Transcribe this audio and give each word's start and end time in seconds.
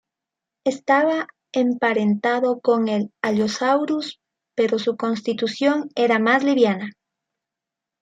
Estaba 0.63 1.27
emparentado 1.51 2.59
con 2.59 2.87
el 2.87 3.11
"Allosaurus", 3.21 4.19
pero 4.55 4.79
su 4.79 4.97
constitución 4.97 5.91
era 5.93 6.17
más 6.17 6.43
liviana. 6.43 6.89